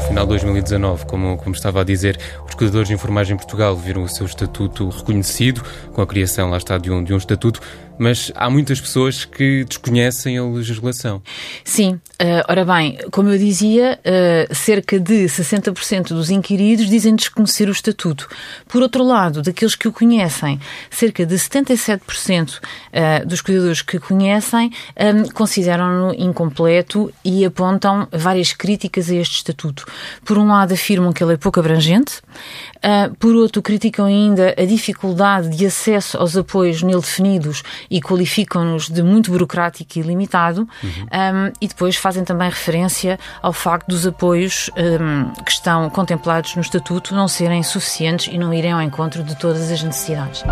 [0.00, 4.02] final de 2019, como, como estava a dizer, os cuidadores de enfermagem em Portugal viram
[4.02, 5.62] o seu estatuto reconhecido,
[5.92, 7.60] com a criação, lá está, de um, de um estatuto
[8.00, 11.20] mas há muitas pessoas que desconhecem a legislação.
[11.62, 17.68] Sim, uh, ora bem, como eu dizia, uh, cerca de 60% dos inquiridos dizem desconhecer
[17.68, 18.26] o estatuto.
[18.66, 20.58] Por outro lado, daqueles que o conhecem,
[20.90, 22.60] cerca de 77% uh,
[22.90, 29.84] eh, dos cuidadores que conhecem um, consideram-no incompleto e apontam várias críticas a este estatuto.
[30.24, 32.20] Por um lado, afirmam que ele é pouco abrangente,
[33.18, 39.02] por outro, criticam ainda a dificuldade de acesso aos apoios nele definidos e qualificam-nos de
[39.02, 40.90] muito burocrático e limitado, uhum.
[40.90, 46.62] um, e depois fazem também referência ao facto dos apoios um, que estão contemplados no
[46.62, 50.42] Estatuto não serem suficientes e não irem ao encontro de todas as necessidades.